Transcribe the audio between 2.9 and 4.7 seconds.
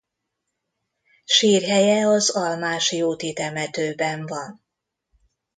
úti temetőben van.